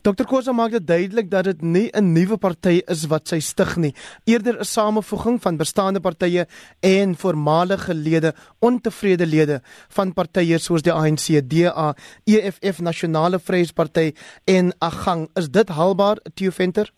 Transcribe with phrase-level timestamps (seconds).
[0.00, 3.76] Dr Kosa maak dit duidelik dat dit nie 'n nuwe party is wat sy stig
[3.76, 6.46] nie, eerder 'n samevoeging van bestaande partye
[6.80, 11.94] en voormalige lede, ontevrede lede van partye soos die ANC, DA,
[12.24, 14.14] EFF, Nasionale Vryheidsparty
[14.46, 15.28] en Agang.
[15.36, 16.90] Is dit haalbaar, Theo Venter?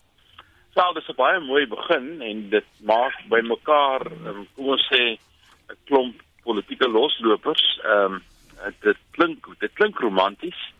[0.73, 5.19] Wel, dit is 'n baie mooi begin en dit maak bymekaar, um, kom ons sê,
[5.69, 7.79] 'n klomp politieke loslopers.
[7.83, 8.21] Ehm um,
[8.79, 10.72] dit klink dit klink romanties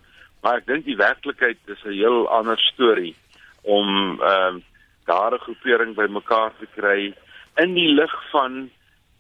[0.43, 3.15] Maar ek dink die werklikheid is 'n heel ander storie
[3.61, 4.63] om ehm um,
[5.05, 7.15] daar 'n groepering bymekaar te kry
[7.55, 8.69] in die lig van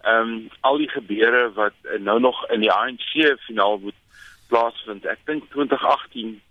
[0.03, 3.99] ehm um, al die gebeure wat nou nog in die ANC finaal moet
[4.47, 5.05] plaasvind.
[5.05, 6.41] Ek dink 2018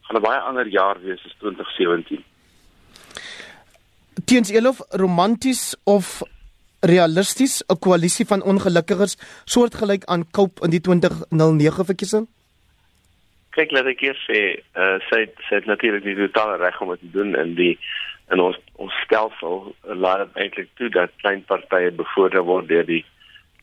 [0.00, 2.24] gaan 'n baie ander jaar wees as 2017.
[4.24, 6.22] Teens Elof romanties of
[6.80, 12.28] realisties 'n koalisie van ongelukkiges soortgelyk aan Cope in die 2009 verkiesing?
[13.56, 14.40] Kyk laat ek eers sê
[14.76, 17.78] uh, sy sy het natuurlik die totale reg om dit te doen in die
[18.32, 19.74] in ons ons stelsel.
[19.84, 23.04] Uh, laat eintlik toe dat klein partye bevoordeel word deur die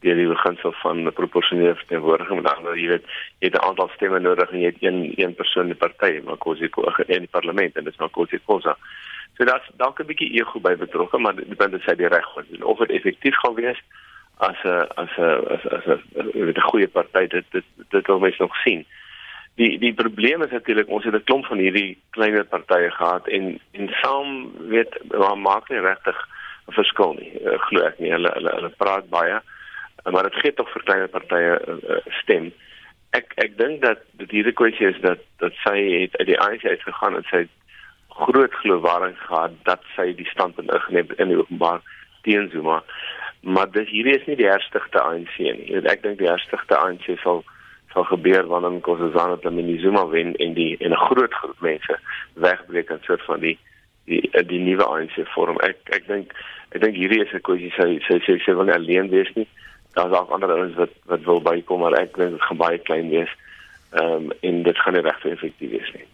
[0.04, 3.08] deur die beginsel van proporsionele verteenwoordiging met ander jy weet
[3.40, 6.22] jy het 'n aantal stemme nodig en jy het een een persoon in die party
[6.24, 8.78] maar kos ek in die parlement en dit is maar kos ek kosa
[9.40, 12.34] so dat dalk 'n bietjie ego by betrokke maar dit depend dit sy die reg
[12.36, 12.64] wat doen.
[12.64, 13.80] Of dit effektief gaan wees
[14.38, 16.00] as 'n as 'n as 'n
[16.56, 18.86] 'n goeie party dit dit dit wil mens nog sien
[19.60, 23.60] die die probleem is natuurlik ons het 'n klomp van hierdie kleiner partye gehad en
[23.72, 24.94] en saam weet
[25.36, 26.18] maak nie regtig
[26.68, 28.12] 'n verskil nie uh, glo ek nie.
[28.12, 29.42] Hulle hulle hulle praat baie
[30.12, 32.52] maar dit gee tog vir kleiner partye uh, stem.
[33.12, 36.66] Ek ek dink dat dit hierdie kwessie is dat dat sy het uit die ANC
[36.66, 37.48] uitgegaan en sy
[38.08, 41.82] groot geloofwaardig gehad dat sy die standpunt ingeneem het in die openbaar
[42.24, 42.84] teen Zuma.
[43.42, 45.84] Maar dis hierdie is nie die herstigte ANC nie.
[45.84, 47.44] Ek dink die herstigte ANC sal
[47.94, 52.00] sal gebeur wanneer Nkosazana Dlamini Zuma wen en die en 'n groot groep mense
[52.34, 53.58] wegbreek en soort van die
[54.06, 55.58] die die nuwe ANC vorm.
[55.60, 56.34] Ek ek dink
[56.72, 59.48] ek dink hierdie is 'n kwessie sy sy sy sy wil nie alleen wees nie.
[59.94, 63.10] Daar's ook ander ouens wat wat wil bykom maar ek dink dit gaan baie klein
[63.10, 63.30] wees.
[63.92, 66.08] Ehm um, en dit gaan nie regtig effektief wees nie.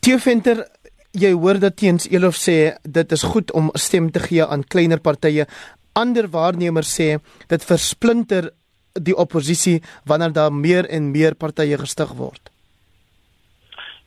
[0.00, 0.66] Theo Venter
[1.12, 5.00] Jy hoor dat teens Elof sê dit is goed om stem te gee aan kleiner
[5.00, 5.44] partye.
[5.92, 7.18] Ander waarnemers sê
[7.48, 8.48] dit versplinter
[8.92, 12.50] die oppositie wanneer daar meer en meer partye gestig word?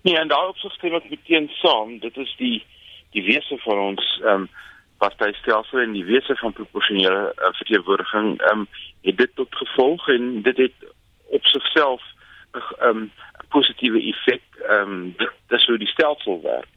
[0.06, 2.00] Nee, en daarop stem ek meteen saam.
[2.00, 2.64] Dit is die
[3.16, 4.50] die wese van ons ehm um,
[5.00, 8.68] partytelsel en die wese van proporsionele uh, verteenwoordiging ehm um,
[9.08, 10.86] het dit tot gevolg en dit het
[11.38, 12.02] op sigself
[12.54, 13.12] 'n ehm um,
[13.50, 15.16] positiewe effek ehm um,
[15.48, 16.70] dis hoe die stelsel werk.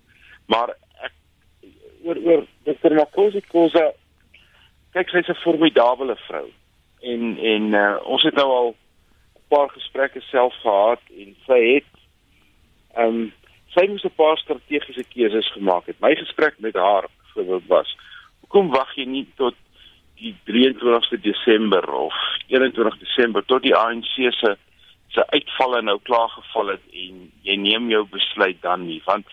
[0.47, 1.12] Maar ek
[2.02, 2.94] oor oor Dr.
[2.94, 3.92] Makosi Kosa
[4.92, 6.48] kyk sy's 'n formidable vrou
[7.00, 8.69] en en uh, ons het nou al
[9.36, 11.92] 'n paar gesprekke self gehad en sy het
[12.94, 13.32] ehm um,
[13.75, 16.00] sy moes 'n paar strategiese keuses gemaak het.
[16.00, 17.97] My gesprek met haar byvoorbeeld was:
[18.41, 19.54] "Hoekom wag jy nie tot
[20.19, 22.14] die 23ste Desember of
[22.47, 24.56] 21 Desember tot die ANC se
[25.09, 29.26] se uitvalle nou klaar geval het en jy neem jou besluit dan nie want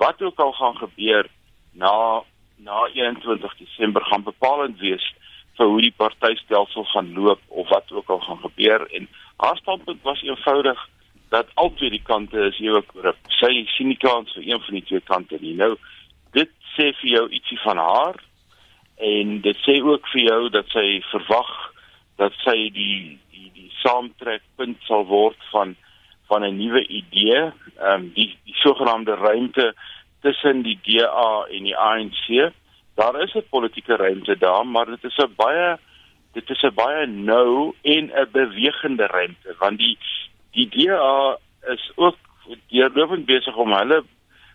[0.00, 1.28] wat ook al gaan gebeur
[1.72, 2.22] na
[2.56, 5.14] na 21 Desember gaan bepalend wees
[5.60, 9.08] vir hoe die partytelsel gaan loop of wat ook al gaan gebeur en
[9.44, 10.80] haar standpunt was eenvoudig
[11.28, 13.18] dat albei die kante is ewe korrup.
[13.38, 15.52] Sy sien nie kans vir een van die twee kante nie.
[15.60, 15.74] Nou
[16.36, 18.16] dit sê vir jou ietsie van haar
[19.12, 21.52] en dit sê ook vir jou dat sy verwag
[22.20, 25.76] dat sy die die die saamtrekpunt sal word van
[26.30, 29.74] van 'n nuwe idee, ehm um, die die sogenaamde ruimte
[30.22, 32.52] tussen die DA en die ANC
[33.00, 35.78] daar is 'n politieke ruimte daar, maar dit is 'n baie
[36.32, 39.98] dit is 'n baie nou en 'n bewegende ruimte want die
[40.52, 41.38] die DA
[41.74, 42.16] is ook
[42.68, 44.04] deurlopend besig om hulle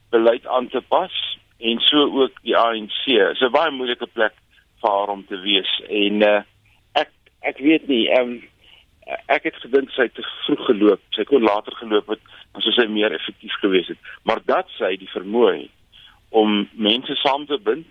[0.09, 3.05] beleid aan te pas en so ook die ANC.
[3.05, 4.33] Dit is 'n baie moeilike plek
[4.81, 6.41] vir haar om te wees en uh,
[6.93, 8.43] ek ek weet nie um,
[9.25, 11.01] ek het gedink sy het te vroeg geloop.
[11.09, 12.21] Sy kon later geloop het,
[12.53, 13.97] dan sou sy meer effektief gewees het.
[14.23, 15.67] Maar dat sy die vermoë
[16.29, 17.85] om mense saam te bind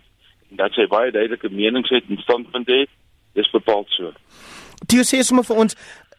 [0.49, 2.89] dat sy baie duidelike menings het en standpunt het,
[3.33, 4.11] dis bepaald so.
[4.91, 5.75] Jy sê sommer vir ons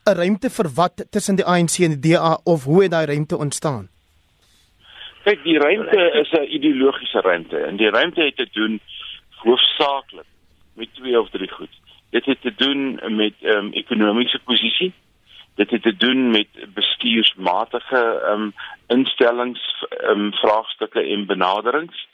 [0.07, 3.37] 'n ruimte vir wat tussen die ANC en die DA of hoe het daai ruimte
[3.37, 3.89] ontstaan?
[5.25, 8.81] Kyk, die ruimte is 'n ideologiese ruimte en die ruimte het te doen
[9.43, 10.27] hoofsaaklik
[10.75, 11.75] met twee of drie goed.
[12.11, 14.93] Dit het te doen met ehm um, ekonomiese posisie.
[15.55, 18.53] Dit het te doen met bestuursmatige ehm um,
[18.87, 22.07] instellings ehm um, vraagstukke en benaderings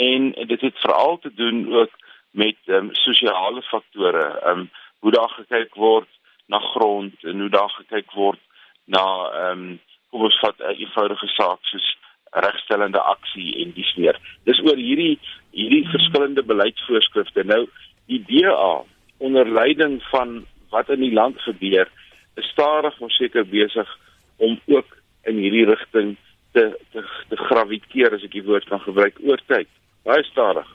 [0.00, 1.92] en dit het veral te doen ook
[2.30, 6.08] met ehm um, sosiale faktore, ehm um, hoe daar gekyk word
[6.46, 8.40] na grond en hoe daar gekyk word
[8.84, 9.80] na ehm um,
[10.10, 11.96] kom ons vat 'n eenvoudige saak soos
[12.30, 14.16] regstellende aksie en dis meer.
[14.44, 15.18] Dis oor hierdie
[15.50, 17.44] hierdie verskillende beleidsvoorskrifte.
[17.44, 17.66] Nou
[18.06, 18.82] die DA
[19.18, 21.88] onder leiding van wat in die land gebeur,
[22.34, 23.98] is stadig maar seker besig
[24.36, 26.16] om ook in hierdie rigting
[26.52, 29.68] te te te graviteer as ek die woord kan gebruik oor tyd.
[30.02, 30.68] Baie stadig.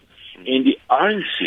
[0.43, 1.37] En die ANC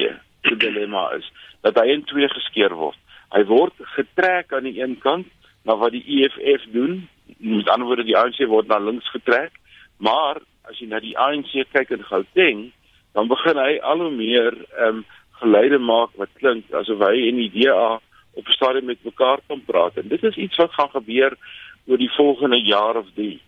[0.42, 1.26] se dilemma is
[1.66, 2.98] dat hy in twee geskeur word.
[3.34, 5.28] Hy word getrek aan die een kant
[5.68, 7.02] na wat die EFF doen.
[7.38, 9.52] Met ander woorde die ANC word na links getrek,
[9.96, 12.68] maar as jy na die ANC kyk in Gauteng,
[13.16, 15.06] dan begin hy al hoe meer ehm um,
[15.38, 18.00] geleide maak wat klink asof hy en die DA
[18.38, 19.96] op 'n stadium met mekaar kan praat.
[19.96, 21.36] En dit is iets wat gaan gebeur
[21.86, 23.40] oor die volgende jaar of 3.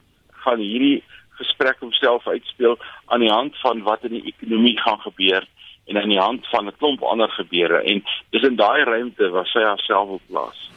[0.44, 1.02] Gaan hierdie
[1.42, 5.46] gesprek homself uitspeel aan die hand van wat in die ekonomie gaan gebeur
[5.90, 9.46] en aan die hand van 'n klomp ander gebeure en dis in daai ruimte waar
[9.46, 10.70] sy haarself op plaas.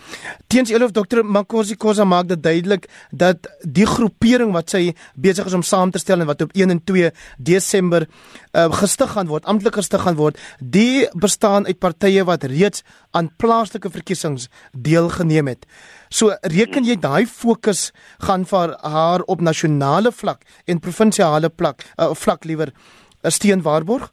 [0.48, 5.54] Teens Elof Dr Makosi Kosa maak dit duidelik dat die groepering wat sy besig is
[5.54, 9.46] om saam te stel en wat op 1 en 2 Desember uh, gestig gaan word,
[9.46, 15.66] amptelik gestig gaan word, die bestaan uit partye wat reeds aan plaaslike verkiesings deelgeneem het.
[16.10, 22.14] So reken jy daai fokus gaan vir haar op nasionale vlak en provinsiale vlak, uh,
[22.14, 22.74] vlak liewer
[23.24, 24.12] 'n steen waarborg?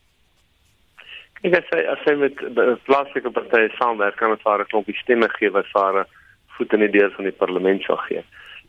[1.40, 2.36] Ek sê as jy met
[2.84, 6.08] plaaslike partye saamwerk, kan dit vir 'n klompie stemme gee wat vir 'n
[6.56, 8.22] voet in die deur van die parlement sal gee.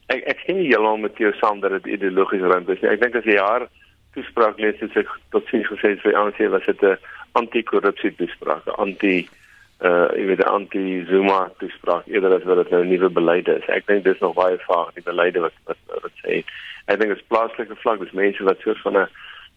[0.07, 2.83] Ek ek sien heeltemal met jou saam dat dit ideologies rond is.
[2.83, 3.67] Ek dink as jy haar
[4.15, 6.97] toespraak lees, het sy tot sien gesê sy ANC was dit 'n
[7.33, 9.27] anti-korrupsie toespraak, anti
[9.81, 13.67] uh jy weet 'n anti-Zuma toespraak eerder as wat dit nou nuwe beleid is.
[13.67, 16.43] Ek dink dis nog baie vaag die beleide wat wat wat sê.
[16.87, 19.07] Ek dink dit is plaaslike vlak, dis mense wat soort van 'n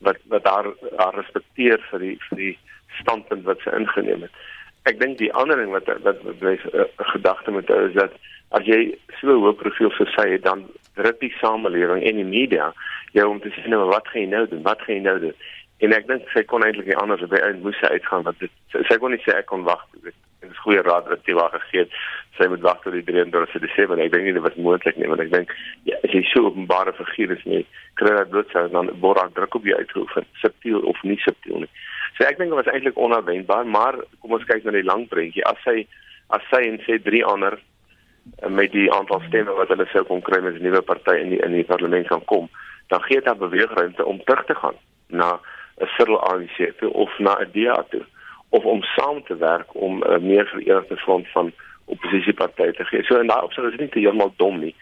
[0.01, 0.67] wat wat daar
[1.15, 2.59] respekteer vir die vir die
[3.01, 4.43] standpunt wat sy ingeneem het.
[4.91, 8.13] Ek dink die ander ding wat wat baie 'n uh, gedagte moet hou is dat
[8.51, 12.31] as jy so 'n hoë profiel vir sy het dan druk die samelewing en die
[12.37, 12.73] media
[13.13, 14.63] jou om te sê nou wat gaan jy nou doen?
[14.63, 15.37] Wat gaan jy nou doen?
[15.79, 18.51] En ek dink sy kon eintlik nie anders by uit moes sy uitgaan want dit
[18.73, 20.15] sy, sy kon nie sê ek kon wag dit
[20.51, 21.97] is goeie raad wat wag gegee het
[22.39, 25.23] sy moet wag tot die 23 Desember ek dink nie dit was moontlik nie want
[25.25, 25.53] ek dink
[25.89, 27.65] ja, as jy so openbare figuur is nie
[28.01, 31.73] kry jy bloedsou dan word daar druk op jou uitgeoefen subtiel of nie subtiel nie
[32.17, 35.45] So ek dink dit was eintlik onverwendbaar, maar kom ons kyk na die lang prentjie.
[35.47, 35.87] As sy
[36.35, 40.23] as sy en sê drie ander eh, met die aantal stemme wat hulle sou kon
[40.23, 42.49] kry met 'n nuwe party in die in die parlement kan kom,
[42.89, 44.79] dan gee dit 'n beweegruimte om terug te gaan
[45.09, 45.41] na
[45.81, 48.05] 'n sirkel ANC toe of na 'n DA toe
[48.51, 51.53] of om saam te werk om 'n uh, meer verenigde front van
[51.85, 53.03] oppositiepartye te gee.
[53.03, 54.75] So en daai opsig is nie te heeltemal dom nie.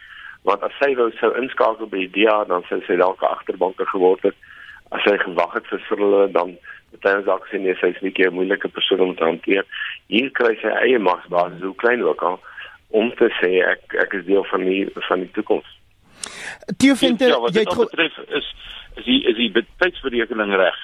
[0.43, 3.87] Want as sy wou sou inskakel by die DA, dan sou sy dalk 'n agterbanker
[3.87, 4.35] geword het.
[4.93, 6.57] As sy gewag het vir hulle dan
[7.01, 9.65] Party dalk sien jy sy's nie 'n moeilike persoon om te hanteer.
[10.09, 12.41] Hier kry sy eie magsbasis, hoe klein ook al,
[12.91, 15.69] om te sê ek ek is deel van die van die toekoms.
[16.79, 18.55] Theo vind ja, jy het betref is
[18.97, 20.79] is die is die tydsberekening reg.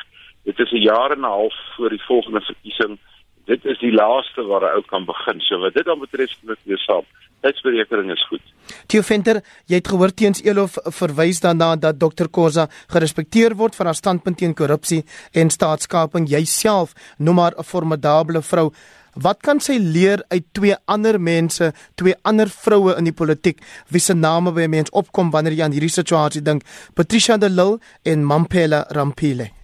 [0.45, 2.99] Dit is 'n jaar en 'n half voor die volgende verkiesing.
[3.49, 5.41] Dit is die laaste waar 'n ou kan begin.
[5.41, 7.05] So wat dit dan betref, moet jy saam
[7.41, 8.43] tydsberekening is goed.
[8.91, 9.41] Theo Venter,
[9.71, 14.41] jy het gehoor teens Elof verwys daarna dat Dr Khoza gerespekteer word vir haar standpunt
[14.41, 16.29] teen korrupsie en staatskaping.
[16.29, 18.73] Jouself noem haar 'n formidable vrou.
[19.15, 24.01] Wat kan sy leer uit twee ander mense, twee ander vroue in die politiek wie
[24.01, 26.63] se name by mense opkom wanneer jy aan hierdie situasie dink?
[26.95, 29.58] Patricia de Lille en Mampela Rampile.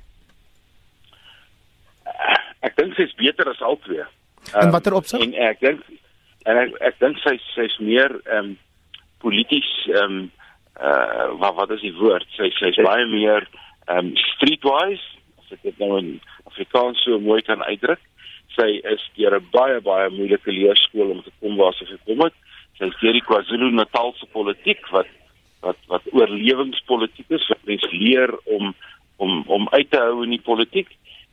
[2.64, 4.04] Ek dink sy's beter as al twee.
[4.52, 5.22] En watter opsig?
[5.24, 5.82] En ek dink
[6.48, 8.54] en ek ek dink sy sy's meer ehm um,
[9.24, 10.24] polities ehm um,
[10.80, 13.46] uh wat wat is die woord sy sy's baie meer
[13.88, 15.04] ehm um, streetwise
[15.42, 16.10] as ek dit nou in
[16.50, 18.02] Afrikaans so mooi kan uitdruk
[18.56, 22.36] sy is deur 'n baie baie moeilike leerskool om te kom waar sy gekom het
[22.78, 25.10] sy is deur die KwaZulu-Natal se politiek wat
[25.64, 28.74] wat wat oorlewingspolitiek is wat mens leer om
[29.16, 30.90] om om uit te hou in die politiek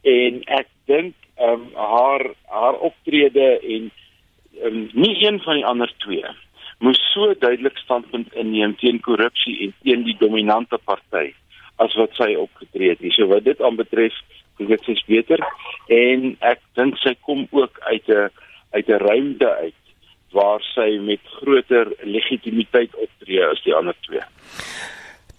[0.07, 3.91] en ek dink ehm um, haar haar optrede en
[4.67, 6.37] um, nie een van die ander twee
[6.81, 11.27] moes so duidelik standpunt inneem teen korrupsie en teen die dominante party
[11.81, 13.03] as wat sy opgetree het.
[13.15, 14.15] So wat dit aanbetref,
[14.57, 15.41] dink ek sy's beter
[15.93, 18.29] en ek dink sy kom ook uit 'n
[18.77, 19.79] uit 'n ruimte uit
[20.31, 24.23] waar sy met groter legitimiteit optree as die ander twee.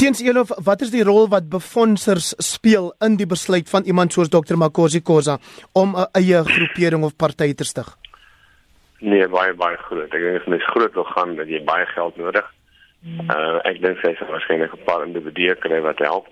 [0.03, 4.33] Teens Elof, wat is die rol wat befondsers speel in die besluit van iemand soos
[4.35, 5.37] Dr Makosi Khoza
[5.79, 7.87] om 'n eie groepering of party te stig?
[8.99, 10.11] Nee, baie baie groot.
[10.11, 12.47] Ek dink as mens groot wil gaan, dat jy baie geld nodig.
[13.31, 16.27] Uh ek dink sy sal waarskynlik 'n paar individue kry wat help.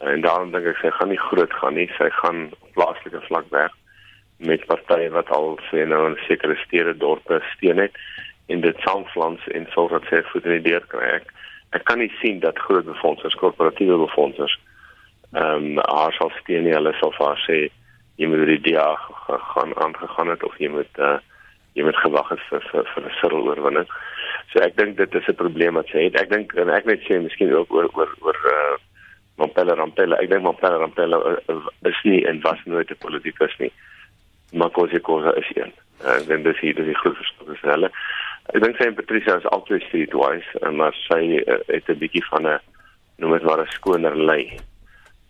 [0.00, 1.88] En daarom dink ek sy gaan nie groot gaan nie.
[1.96, 3.72] Sy gaan plaaslike vlak werk
[4.36, 7.96] met partye wat al sê nou 'n sekere stede dorpe steun het
[8.48, 11.16] en dit saamflans en sou dat sy in die deur kry.
[11.16, 11.32] Ek
[11.76, 14.58] ek kan nie sien dat groot befondsers, korporatiewe befondsers
[15.32, 16.74] ehm um, haar sal steun nie.
[16.74, 17.58] Hulle sal vir haar sê
[18.18, 18.88] jy moet die DA
[19.54, 21.18] gaan aangegaan het of jy moet uh,
[21.78, 23.86] jy moet gewag het vir vir, vir 'n sirkel oorwinning.
[24.50, 26.18] So ek dink dit is 'n probleem wat sy het.
[26.20, 28.76] Ek dink en ek net sê miskien ook oor oor oor uh,
[29.38, 30.18] Mompella Rampella.
[30.18, 33.72] Ek dink Mompella Rampella uh, is nie en was nooit 'n politikus nie.
[34.52, 35.72] Maar Kosi Kosa is een.
[36.02, 37.90] En dan dis hier dis die groot verskil tussen hulle.
[38.50, 42.46] Ek dink sy en Patricia is altyd streetwise, maar sy uh, het 'n bietjie van
[42.46, 42.58] 'n
[43.18, 44.58] noem dit maar 'n skoner lei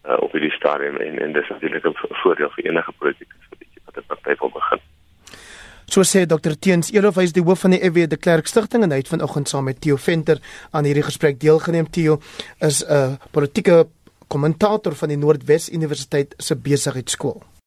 [0.08, 3.44] uh, op hierdie stadium en en dis natuurlik 'n voordeel vir enige politikus
[3.84, 4.80] wat 'n party wil begin.
[5.90, 8.82] So sê Dr Teens Elof hy is die hoof van die FW de Klerk Stichting
[8.82, 10.38] en hy het vanoggend saam met Theo Venter
[10.70, 11.90] aan hierdie gesprek deelgeneem.
[11.90, 12.20] Theo
[12.60, 13.88] is 'n uh, politieke
[14.28, 17.42] kommentator van die Noordwes Universiteit se besigheidskool.